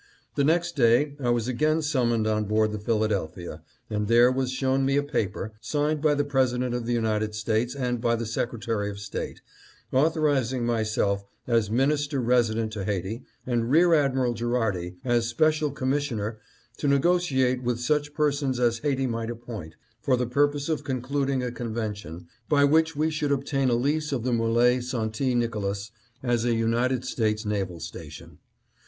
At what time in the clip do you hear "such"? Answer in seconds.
17.79-18.15